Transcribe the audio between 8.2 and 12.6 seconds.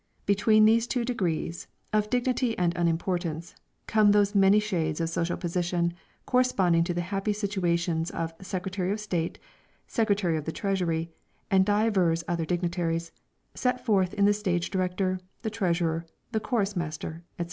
Secretary of State, Secretary of the Treasury, and divers other